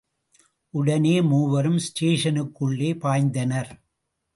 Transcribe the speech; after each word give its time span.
உடனே 0.73 1.21
மூவரும் 1.21 1.77
ஸ்டேஷனுக்குள்ளே 1.77 2.91
பாய்ந்தனர். 3.03 3.71